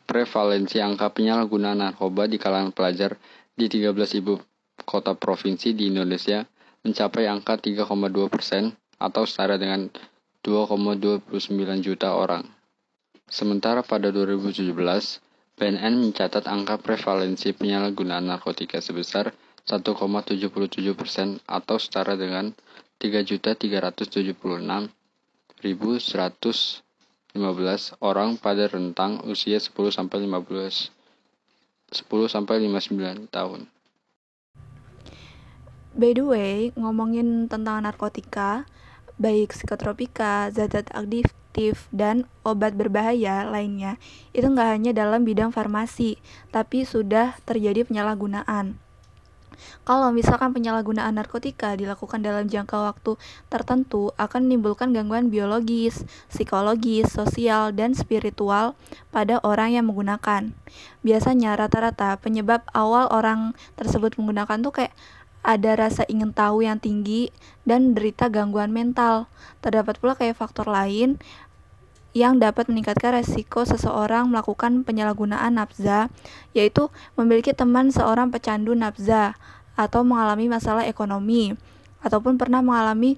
prevalensi 0.08 0.80
angka 0.80 1.12
penyalahgunaan 1.12 1.84
narkoba 1.84 2.32
di 2.32 2.40
kalangan 2.40 2.72
pelajar 2.72 3.20
di 3.56 3.68
13 3.68 3.92
ibu 4.24 4.40
kota 4.84 5.14
provinsi 5.14 5.76
di 5.76 5.92
Indonesia 5.92 6.44
mencapai 6.82 7.28
angka 7.30 7.60
3,2 7.60 8.32
persen 8.32 8.74
atau 8.98 9.24
setara 9.28 9.56
dengan 9.60 9.92
2,29 10.42 11.52
juta 11.86 12.18
orang. 12.18 12.44
Sementara 13.30 13.86
pada 13.86 14.12
2017, 14.12 14.74
BNN 15.62 16.10
mencatat 16.10 16.50
angka 16.50 16.82
prevalensi 16.82 17.54
penyalahgunaan 17.54 18.26
narkotika 18.34 18.82
sebesar 18.82 19.30
1,77 19.70 20.42
persen 20.98 21.38
atau 21.46 21.78
setara 21.78 22.18
dengan 22.18 22.50
3.376.115 22.98 24.42
orang 28.02 28.42
pada 28.42 28.66
rentang 28.74 29.22
usia 29.30 29.62
10 29.62 29.70
sampai 29.94 30.26
15 30.26 30.90
10 31.94 32.10
sampai 32.26 32.66
59 32.66 33.30
tahun. 33.30 33.70
By 35.94 36.18
the 36.18 36.26
way, 36.26 36.74
ngomongin 36.74 37.46
tentang 37.46 37.86
narkotika, 37.86 38.66
baik 39.22 39.54
psikotropika, 39.54 40.50
zat-zat 40.50 40.90
adiktif, 41.52 41.92
dan 41.92 42.24
obat 42.48 42.80
berbahaya 42.80 43.44
lainnya, 43.44 44.00
itu 44.32 44.48
nggak 44.48 44.80
hanya 44.80 44.92
dalam 44.96 45.28
bidang 45.28 45.52
farmasi, 45.52 46.16
tapi 46.48 46.88
sudah 46.88 47.36
terjadi 47.44 47.84
penyalahgunaan. 47.84 48.80
Kalau 49.86 50.10
misalkan 50.10 50.58
penyalahgunaan 50.58 51.14
narkotika 51.14 51.78
dilakukan 51.78 52.26
dalam 52.26 52.50
jangka 52.50 52.82
waktu 52.82 53.14
tertentu 53.46 54.10
akan 54.18 54.50
menimbulkan 54.50 54.90
gangguan 54.90 55.30
biologis, 55.30 56.02
psikologis, 56.34 57.14
sosial, 57.14 57.70
dan 57.70 57.94
spiritual 57.94 58.74
pada 59.14 59.38
orang 59.46 59.78
yang 59.78 59.86
menggunakan. 59.86 60.58
Biasanya 61.06 61.54
rata-rata 61.54 62.18
penyebab 62.18 62.66
awal 62.74 63.06
orang 63.14 63.54
tersebut 63.78 64.18
menggunakan 64.18 64.66
tuh 64.66 64.74
kayak 64.74 64.94
ada 65.42 65.74
rasa 65.74 66.06
ingin 66.06 66.34
tahu 66.34 66.62
yang 66.66 66.78
tinggi 66.78 67.34
dan 67.66 67.98
derita 67.98 68.30
gangguan 68.30 68.70
mental. 68.70 69.26
Terdapat 69.62 69.98
pula 69.98 70.14
kayak 70.14 70.38
faktor 70.38 70.70
lain 70.70 71.18
yang 72.12 72.44
dapat 72.44 72.68
meningkatkan 72.68 73.16
resiko 73.16 73.64
seseorang 73.64 74.28
melakukan 74.28 74.84
penyalahgunaan 74.84 75.56
nafza, 75.56 76.12
yaitu 76.52 76.92
memiliki 77.16 77.56
teman 77.56 77.90
seorang 77.90 78.30
pecandu 78.30 78.76
nafza 78.76 79.40
atau 79.80 80.04
mengalami 80.04 80.52
masalah 80.52 80.84
ekonomi 80.84 81.56
ataupun 82.04 82.36
pernah 82.36 82.60
mengalami 82.60 83.16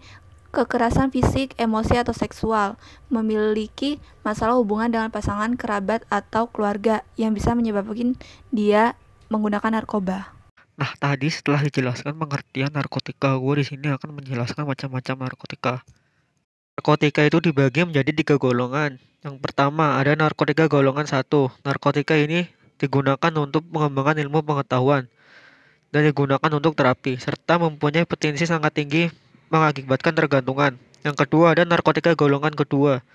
kekerasan 0.54 1.10
fisik, 1.10 1.58
emosi 1.58 1.98
atau 1.98 2.14
seksual, 2.14 2.78
memiliki 3.10 3.98
masalah 4.22 4.54
hubungan 4.62 4.94
dengan 4.94 5.10
pasangan, 5.10 5.58
kerabat 5.58 6.06
atau 6.14 6.46
keluarga 6.46 7.02
yang 7.18 7.34
bisa 7.34 7.58
menyebabkan 7.58 8.14
dia 8.54 8.94
menggunakan 9.34 9.82
narkoba. 9.82 10.43
Nah, 10.74 10.90
tadi 10.98 11.30
setelah 11.30 11.62
dijelaskan 11.62 12.18
pengertian 12.18 12.74
narkotika, 12.74 13.38
gue 13.38 13.62
di 13.62 13.66
sini 13.66 13.94
akan 13.94 14.18
menjelaskan 14.18 14.66
macam-macam 14.66 15.16
narkotika. 15.30 15.74
Narkotika 16.74 17.22
itu 17.30 17.38
dibagi 17.38 17.86
menjadi 17.86 18.10
tiga 18.10 18.36
golongan. 18.42 18.98
Yang 19.22 19.36
pertama, 19.38 20.02
ada 20.02 20.18
narkotika 20.18 20.66
golongan 20.66 21.06
satu. 21.06 21.54
Narkotika 21.62 22.18
ini 22.18 22.50
digunakan 22.82 23.32
untuk 23.38 23.64
mengembangkan 23.70 24.18
ilmu 24.26 24.42
pengetahuan 24.42 25.06
dan 25.94 26.10
digunakan 26.10 26.50
untuk 26.58 26.74
terapi, 26.74 27.22
serta 27.22 27.62
mempunyai 27.62 28.10
potensi 28.10 28.50
sangat 28.50 28.74
tinggi 28.74 29.14
mengakibatkan 29.54 30.18
tergantungan. 30.18 30.74
Yang 31.06 31.16
kedua, 31.22 31.54
ada 31.54 31.70
narkotika 31.70 32.18
golongan 32.18 32.58
kedua. 32.58 33.06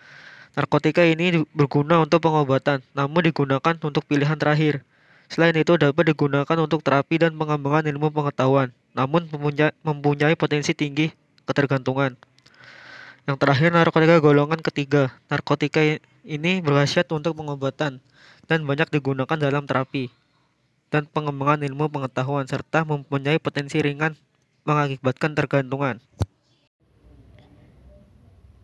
Narkotika 0.54 1.02
ini 1.02 1.42
berguna 1.50 1.98
untuk 1.98 2.22
pengobatan, 2.22 2.86
namun 2.94 3.26
digunakan 3.26 3.74
untuk 3.82 4.06
pilihan 4.06 4.38
terakhir. 4.38 4.86
Selain 5.28 5.52
itu 5.52 5.76
dapat 5.76 6.08
digunakan 6.08 6.56
untuk 6.56 6.80
terapi 6.80 7.20
dan 7.20 7.36
pengembangan 7.36 7.84
ilmu 7.88 8.08
pengetahuan, 8.08 8.72
namun 8.96 9.28
mempunyai 9.84 10.34
potensi 10.34 10.72
tinggi 10.72 11.12
ketergantungan. 11.44 12.16
Yang 13.28 13.36
terakhir 13.44 13.70
narkotika 13.76 14.24
golongan 14.24 14.64
ketiga. 14.64 15.12
Narkotika 15.28 15.84
ini 16.24 16.64
berkhasiat 16.64 17.12
untuk 17.12 17.36
pengobatan 17.36 18.00
dan 18.48 18.64
banyak 18.64 18.88
digunakan 18.88 19.36
dalam 19.36 19.68
terapi 19.68 20.08
dan 20.88 21.04
pengembangan 21.04 21.60
ilmu 21.68 21.92
pengetahuan 21.92 22.48
serta 22.48 22.88
mempunyai 22.88 23.36
potensi 23.36 23.76
ringan 23.84 24.16
mengakibatkan 24.64 25.36
tergantungan. 25.36 26.00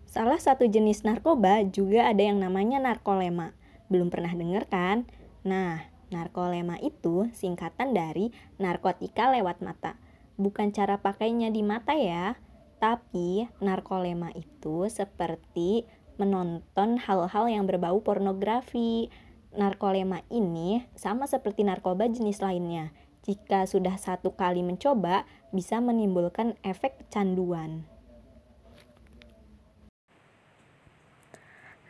Salah 0.08 0.40
satu 0.40 0.64
jenis 0.64 1.04
narkoba 1.04 1.60
juga 1.68 2.08
ada 2.08 2.22
yang 2.24 2.40
namanya 2.40 2.80
narkolema. 2.80 3.52
Belum 3.92 4.08
pernah 4.08 4.32
dengar 4.32 4.64
kan? 4.70 5.04
Nah, 5.44 5.84
Narkolema 6.12 6.76
itu 6.82 7.30
singkatan 7.32 7.96
dari 7.96 8.34
narkotika 8.60 9.32
lewat 9.32 9.64
mata. 9.64 9.96
Bukan 10.34 10.74
cara 10.74 10.98
pakainya 10.98 11.48
di 11.48 11.62
mata 11.62 11.94
ya, 11.94 12.36
tapi 12.82 13.46
narkolema 13.62 14.34
itu 14.34 14.90
seperti 14.90 15.86
menonton 16.20 17.00
hal-hal 17.00 17.46
yang 17.48 17.64
berbau 17.64 18.02
pornografi. 18.02 19.08
Narkolema 19.54 20.26
ini 20.34 20.82
sama 20.98 21.30
seperti 21.30 21.62
narkoba 21.62 22.10
jenis 22.10 22.42
lainnya. 22.42 22.90
Jika 23.24 23.64
sudah 23.64 23.96
satu 23.96 24.36
kali 24.36 24.60
mencoba, 24.60 25.24
bisa 25.54 25.80
menimbulkan 25.80 26.58
efek 26.60 27.06
kecanduan. 27.06 27.93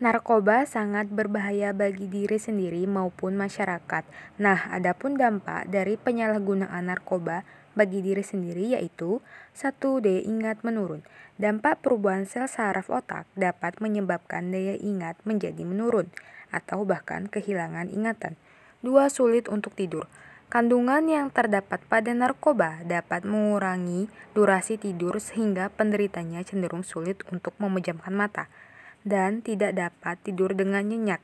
Narkoba 0.04 0.68
sangat 0.68 1.08
berbahaya 1.08 1.72
bagi 1.72 2.04
diri 2.04 2.36
sendiri 2.36 2.84
maupun 2.84 3.40
masyarakat. 3.40 4.04
Nah, 4.36 4.68
adapun 4.68 5.16
dampak 5.16 5.64
dari 5.72 5.96
penyalahgunaan 5.96 6.92
narkoba 6.92 7.40
bagi 7.72 8.04
diri 8.04 8.20
sendiri 8.20 8.76
yaitu 8.76 9.24
1. 9.56 9.80
Daya 10.04 10.20
ingat 10.28 10.60
menurun. 10.60 11.00
Dampak 11.40 11.80
perubahan 11.80 12.28
sel 12.28 12.52
saraf 12.52 12.92
otak 12.92 13.24
dapat 13.32 13.80
menyebabkan 13.80 14.52
daya 14.52 14.76
ingat 14.76 15.16
menjadi 15.24 15.64
menurun 15.64 16.12
atau 16.52 16.84
bahkan 16.84 17.24
kehilangan 17.24 17.88
ingatan. 17.88 18.36
2. 18.84 19.08
Sulit 19.08 19.48
untuk 19.48 19.72
tidur. 19.72 20.04
Kandungan 20.52 21.08
yang 21.08 21.32
terdapat 21.32 21.80
pada 21.88 22.12
narkoba 22.12 22.84
dapat 22.84 23.24
mengurangi 23.24 24.12
durasi 24.36 24.76
tidur 24.76 25.16
sehingga 25.16 25.72
penderitanya 25.72 26.44
cenderung 26.44 26.84
sulit 26.84 27.24
untuk 27.32 27.56
memejamkan 27.56 28.12
mata 28.12 28.52
dan 29.04 29.44
tidak 29.44 29.76
dapat 29.76 30.16
tidur 30.24 30.56
dengan 30.56 30.88
nyenyak. 30.88 31.20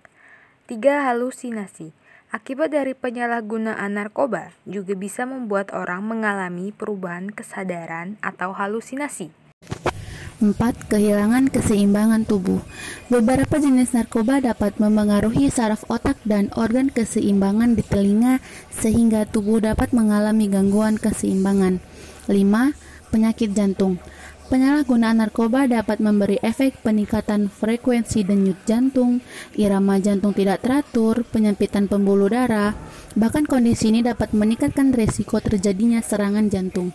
3. 0.68 1.10
Halusinasi. 1.10 1.90
Akibat 2.30 2.70
dari 2.70 2.94
penyalahgunaan 2.94 3.98
narkoba 3.98 4.54
juga 4.62 4.94
bisa 4.94 5.26
membuat 5.26 5.74
orang 5.74 6.06
mengalami 6.06 6.70
perubahan 6.70 7.34
kesadaran 7.34 8.22
atau 8.22 8.54
halusinasi. 8.54 9.34
4. 10.40 10.56
Kehilangan 10.88 11.52
keseimbangan 11.52 12.24
tubuh. 12.24 12.64
Beberapa 13.10 13.60
jenis 13.60 13.92
narkoba 13.92 14.40
dapat 14.40 14.78
memengaruhi 14.78 15.50
saraf 15.50 15.84
otak 15.90 16.16
dan 16.24 16.48
organ 16.56 16.88
keseimbangan 16.88 17.76
di 17.76 17.84
telinga 17.84 18.38
sehingga 18.72 19.26
tubuh 19.26 19.60
dapat 19.60 19.92
mengalami 19.92 20.48
gangguan 20.48 20.96
keseimbangan. 20.96 21.82
5. 22.30 23.10
Penyakit 23.10 23.52
jantung. 23.52 23.98
Penyalahgunaan 24.50 25.22
narkoba 25.22 25.70
dapat 25.70 26.02
memberi 26.02 26.42
efek 26.42 26.82
peningkatan 26.82 27.46
frekuensi 27.46 28.26
denyut 28.26 28.58
jantung, 28.66 29.22
irama 29.54 30.02
jantung 30.02 30.34
tidak 30.34 30.66
teratur, 30.66 31.22
penyempitan 31.22 31.86
pembuluh 31.86 32.26
darah. 32.26 32.74
Bahkan 33.14 33.46
kondisi 33.46 33.94
ini 33.94 34.02
dapat 34.02 34.34
meningkatkan 34.34 34.90
risiko 34.90 35.38
terjadinya 35.38 36.02
serangan 36.02 36.50
jantung. 36.50 36.90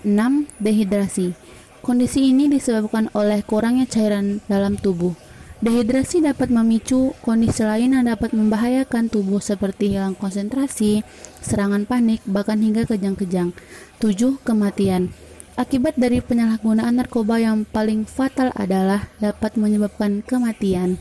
6. 0.00 0.48
Dehidrasi. 0.56 1.36
Kondisi 1.84 2.32
ini 2.32 2.48
disebabkan 2.48 3.12
oleh 3.12 3.44
kurangnya 3.44 3.84
cairan 3.84 4.40
dalam 4.48 4.80
tubuh. 4.80 5.12
Dehidrasi 5.60 6.24
dapat 6.24 6.48
memicu 6.48 7.12
kondisi 7.20 7.68
lain 7.68 8.00
yang 8.00 8.08
dapat 8.08 8.32
membahayakan 8.32 9.12
tubuh 9.12 9.44
seperti 9.44 9.92
hilang 9.92 10.16
konsentrasi, 10.16 11.04
serangan 11.44 11.84
panik, 11.84 12.24
bahkan 12.24 12.64
hingga 12.64 12.88
kejang-kejang. 12.88 13.52
7. 14.00 14.40
Kematian. 14.40 15.12
Akibat 15.54 15.94
dari 15.94 16.18
penyalahgunaan 16.18 16.98
narkoba 16.98 17.38
yang 17.38 17.62
paling 17.62 18.10
fatal 18.10 18.50
adalah 18.58 19.06
dapat 19.22 19.54
menyebabkan 19.54 20.18
kematian. 20.26 20.98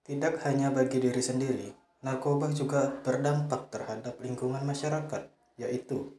Tidak 0.00 0.40
hanya 0.48 0.72
bagi 0.72 0.96
diri 0.96 1.20
sendiri, 1.20 1.76
narkoba 2.00 2.48
juga 2.56 2.88
berdampak 3.04 3.68
terhadap 3.68 4.16
lingkungan 4.24 4.64
masyarakat, 4.64 5.28
yaitu 5.60 6.16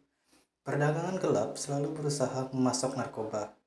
perdagangan 0.62 1.18
gelap 1.18 1.58
selalu 1.58 1.98
berusaha 1.98 2.54
memasok 2.54 2.94
narkoba. 2.94 3.58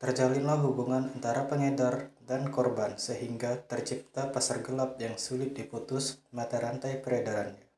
Terjalinlah 0.00 0.56
hubungan 0.64 1.12
antara 1.12 1.44
pengedar 1.44 2.16
dan 2.24 2.48
korban 2.48 2.96
sehingga 2.96 3.60
tercipta 3.60 4.32
pasar 4.32 4.64
gelap 4.64 4.96
yang 4.96 5.20
sulit 5.20 5.52
diputus 5.52 6.24
mata 6.32 6.56
rantai 6.56 6.96
peredarannya. 6.96 7.71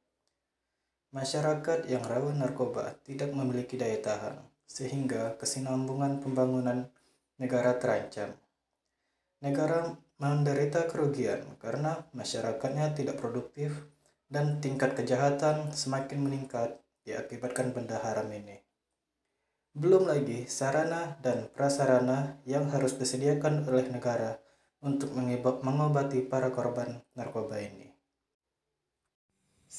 Masyarakat 1.15 1.87
yang 1.87 2.03
rawan 2.03 2.43
narkoba 2.43 2.99
tidak 3.07 3.31
memiliki 3.31 3.79
daya 3.79 4.03
tahan, 4.03 4.35
sehingga 4.67 5.39
kesinambungan 5.39 6.19
pembangunan 6.19 6.91
negara 7.39 7.79
terancam. 7.79 8.35
Negara 9.39 9.95
menderita 10.19 10.91
kerugian 10.91 11.55
karena 11.63 12.03
masyarakatnya 12.19 12.99
tidak 12.99 13.23
produktif 13.23 13.87
dan 14.27 14.59
tingkat 14.59 14.99
kejahatan 14.99 15.71
semakin 15.71 16.19
meningkat 16.19 16.83
diakibatkan 17.07 17.71
benda 17.71 18.03
haram 18.03 18.27
ini. 18.35 18.59
Belum 19.71 20.11
lagi 20.11 20.51
sarana 20.51 21.15
dan 21.23 21.47
prasarana 21.55 22.43
yang 22.43 22.75
harus 22.75 22.99
disediakan 22.99 23.71
oleh 23.71 23.87
negara 23.87 24.43
untuk 24.83 25.15
mengobati 25.63 26.27
para 26.27 26.51
korban 26.51 27.07
narkoba 27.15 27.63
ini. 27.63 27.94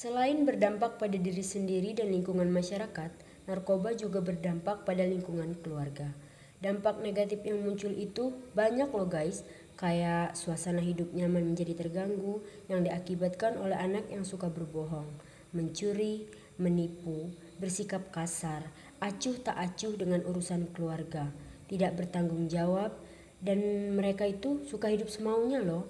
Selain 0.06 0.38
berdampak 0.46 1.02
pada 1.02 1.18
diri 1.18 1.42
sendiri 1.42 1.98
dan 1.98 2.14
lingkungan 2.14 2.46
masyarakat, 2.54 3.10
narkoba 3.50 3.98
juga 3.98 4.22
berdampak 4.22 4.86
pada 4.86 5.02
lingkungan 5.02 5.58
keluarga. 5.66 6.14
Dampak 6.62 7.02
negatif 7.02 7.42
yang 7.42 7.66
muncul 7.66 7.90
itu 7.90 8.30
banyak 8.54 8.86
loh 8.94 9.10
guys, 9.10 9.42
kayak 9.82 10.38
suasana 10.38 10.78
hidup 10.78 11.10
nyaman 11.10 11.50
menjadi 11.50 11.74
terganggu 11.74 12.46
yang 12.70 12.86
diakibatkan 12.86 13.58
oleh 13.58 13.74
anak 13.74 14.06
yang 14.14 14.22
suka 14.22 14.46
berbohong, 14.46 15.10
mencuri, 15.58 16.30
menipu, 16.62 17.34
bersikap 17.58 18.14
kasar, 18.14 18.62
acuh 19.02 19.42
tak 19.42 19.58
acuh 19.58 19.98
dengan 19.98 20.22
urusan 20.22 20.70
keluarga, 20.70 21.34
tidak 21.66 21.98
bertanggung 21.98 22.46
jawab, 22.46 22.94
dan 23.42 23.58
mereka 23.98 24.30
itu 24.30 24.62
suka 24.70 24.86
hidup 24.86 25.10
semaunya 25.10 25.66
loh. 25.66 25.90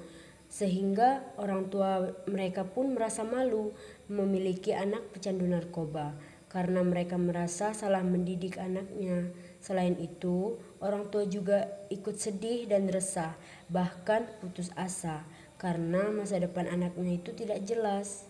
Sehingga 0.55 1.35
orang 1.35 1.67
tua 1.67 2.15
mereka 2.31 2.63
pun 2.63 2.95
merasa 2.95 3.27
malu 3.27 3.75
memiliki 4.07 4.71
anak 4.71 5.11
pecandu 5.11 5.43
narkoba 5.43 6.15
karena 6.47 6.79
mereka 6.79 7.19
merasa 7.19 7.75
salah 7.75 7.99
mendidik 7.99 8.55
anaknya. 8.55 9.35
Selain 9.59 9.99
itu, 9.99 10.55
orang 10.79 11.11
tua 11.11 11.27
juga 11.27 11.67
ikut 11.91 12.15
sedih 12.15 12.71
dan 12.71 12.87
resah, 12.87 13.35
bahkan 13.67 14.31
putus 14.39 14.71
asa 14.79 15.27
karena 15.59 16.07
masa 16.15 16.39
depan 16.39 16.71
anaknya 16.71 17.19
itu 17.19 17.35
tidak 17.35 17.59
jelas. 17.67 18.23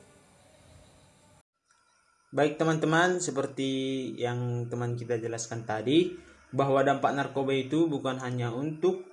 Baik 2.33 2.57
teman-teman, 2.57 3.21
seperti 3.21 3.69
yang 4.17 4.65
teman 4.65 4.97
kita 4.97 5.21
jelaskan 5.21 5.61
tadi, 5.61 6.17
bahwa 6.49 6.81
dampak 6.81 7.13
narkoba 7.13 7.53
itu 7.53 7.85
bukan 7.85 8.17
hanya 8.17 8.49
untuk 8.49 9.05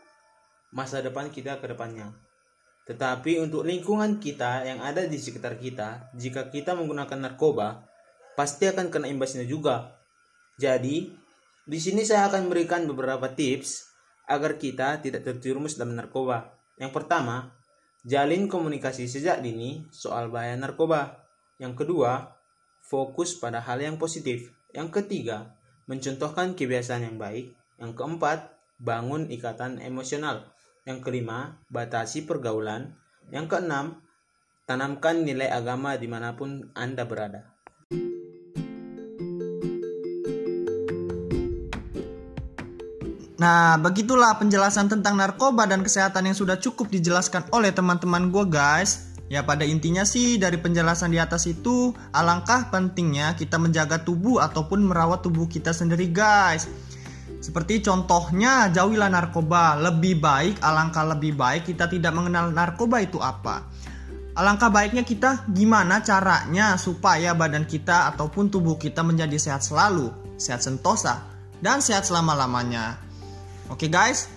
masa 0.73 1.05
depan 1.05 1.29
kita 1.29 1.61
ke 1.61 1.69
depannya, 1.69 2.17
tetapi 2.83 3.39
untuk 3.39 3.63
lingkungan 3.63 4.19
kita 4.19 4.67
yang 4.67 4.83
ada 4.83 5.07
di 5.07 5.15
sekitar 5.15 5.55
kita, 5.55 6.11
jika 6.19 6.51
kita 6.51 6.75
menggunakan 6.75 7.15
narkoba, 7.15 7.87
pasti 8.35 8.67
akan 8.67 8.91
kena 8.91 9.07
imbasnya 9.07 9.47
juga. 9.47 10.03
Jadi, 10.59 11.15
di 11.63 11.79
sini 11.79 12.03
saya 12.03 12.27
akan 12.27 12.51
memberikan 12.51 12.83
beberapa 12.91 13.31
tips 13.31 13.87
agar 14.27 14.59
kita 14.59 14.99
tidak 14.99 15.23
terjerumus 15.23 15.79
dalam 15.79 15.95
narkoba. 15.95 16.59
Yang 16.75 16.93
pertama, 16.99 17.55
jalin 18.03 18.51
komunikasi 18.51 19.07
sejak 19.07 19.39
dini 19.47 19.87
soal 19.95 20.27
bahaya 20.27 20.59
narkoba. 20.59 21.23
Yang 21.63 21.87
kedua, 21.87 22.35
fokus 22.83 23.39
pada 23.39 23.63
hal 23.63 23.79
yang 23.79 23.95
positif. 23.95 24.51
Yang 24.75 25.03
ketiga, 25.03 25.55
mencontohkan 25.87 26.59
kebiasaan 26.59 27.07
yang 27.07 27.17
baik. 27.21 27.55
Yang 27.79 27.93
keempat, 27.95 28.39
bangun 28.83 29.31
ikatan 29.31 29.79
emosional. 29.79 30.51
Yang 30.83 30.99
kelima, 31.07 31.63
batasi 31.71 32.27
pergaulan. 32.27 32.99
Yang 33.31 33.55
keenam, 33.55 34.03
tanamkan 34.67 35.23
nilai 35.23 35.47
agama 35.47 35.95
di 35.95 36.11
mana 36.11 36.35
pun 36.35 36.75
Anda 36.75 37.07
berada. 37.07 37.47
Nah, 43.39 43.79
begitulah 43.79 44.39
penjelasan 44.43 44.91
tentang 44.91 45.19
narkoba 45.19 45.71
dan 45.71 45.87
kesehatan 45.87 46.31
yang 46.31 46.35
sudah 46.35 46.59
cukup 46.59 46.91
dijelaskan 46.91 47.47
oleh 47.55 47.71
teman-teman 47.71 48.35
gue 48.35 48.43
guys. 48.51 49.15
Ya 49.31 49.47
pada 49.47 49.63
intinya 49.63 50.03
sih 50.03 50.35
dari 50.35 50.59
penjelasan 50.59 51.15
di 51.15 51.23
atas 51.23 51.47
itu 51.47 51.95
alangkah 52.11 52.75
pentingnya 52.75 53.39
kita 53.39 53.57
menjaga 53.57 54.03
tubuh 54.03 54.43
ataupun 54.43 54.83
merawat 54.83 55.23
tubuh 55.23 55.47
kita 55.47 55.71
sendiri 55.71 56.11
guys. 56.11 56.67
Seperti 57.43 57.83
contohnya 57.83 58.71
jauhilah 58.71 59.11
narkoba. 59.11 59.75
Lebih 59.75 60.23
baik, 60.23 60.63
alangkah 60.63 61.03
lebih 61.03 61.35
baik 61.35 61.67
kita 61.75 61.91
tidak 61.91 62.15
mengenal 62.15 62.55
narkoba 62.55 63.03
itu 63.03 63.19
apa. 63.19 63.67
Alangkah 64.39 64.71
baiknya 64.71 65.03
kita 65.03 65.45
gimana 65.51 66.01
caranya 66.07 66.79
supaya 66.79 67.35
badan 67.35 67.67
kita 67.67 68.15
ataupun 68.15 68.49
tubuh 68.49 68.79
kita 68.79 69.03
menjadi 69.03 69.37
sehat 69.37 69.67
selalu, 69.67 70.09
sehat 70.39 70.63
sentosa, 70.63 71.21
dan 71.59 71.83
sehat 71.83 72.07
selama-lamanya. 72.09 72.97
Oke 73.69 73.93
guys, 73.93 74.31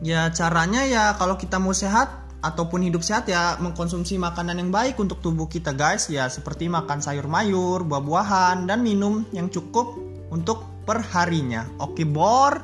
ya 0.00 0.32
caranya 0.32 0.88
ya 0.88 1.12
kalau 1.20 1.36
kita 1.36 1.60
mau 1.60 1.76
sehat 1.76 2.08
ataupun 2.40 2.88
hidup 2.88 3.04
sehat 3.04 3.28
ya 3.28 3.60
mengkonsumsi 3.60 4.16
makanan 4.16 4.56
yang 4.56 4.70
baik 4.72 4.96
untuk 4.96 5.20
tubuh 5.20 5.46
kita 5.46 5.76
guys 5.76 6.08
ya 6.08 6.30
seperti 6.32 6.72
makan 6.72 7.04
sayur 7.04 7.28
mayur, 7.28 7.84
buah-buahan 7.84 8.64
dan 8.64 8.80
minum 8.80 9.28
yang 9.36 9.52
cukup 9.52 10.00
untuk 10.32 10.71
perharinya. 10.84 11.66
Oke 11.80 12.06
bor. 12.06 12.62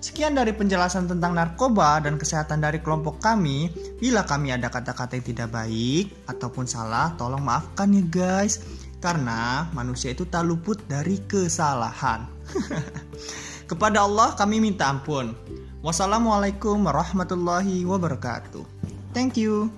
Sekian 0.00 0.32
dari 0.32 0.56
penjelasan 0.56 1.12
tentang 1.12 1.36
narkoba 1.36 2.00
dan 2.00 2.16
kesehatan 2.16 2.64
dari 2.64 2.80
kelompok 2.80 3.20
kami. 3.20 3.68
Bila 4.00 4.24
kami 4.24 4.48
ada 4.48 4.72
kata-kata 4.72 5.20
yang 5.20 5.26
tidak 5.28 5.48
baik 5.52 6.24
ataupun 6.24 6.64
salah, 6.64 7.12
tolong 7.20 7.44
maafkan 7.44 7.92
ya 7.92 8.00
guys. 8.08 8.64
Karena 9.00 9.68
manusia 9.76 10.16
itu 10.16 10.24
tak 10.24 10.48
luput 10.48 10.80
dari 10.88 11.20
kesalahan. 11.28 12.24
Kepada 13.70 14.08
Allah 14.08 14.32
kami 14.40 14.60
minta 14.64 14.88
ampun. 14.88 15.36
Wassalamualaikum 15.84 16.80
warahmatullahi 16.80 17.84
wabarakatuh. 17.84 18.64
Thank 19.12 19.36
you. 19.36 19.68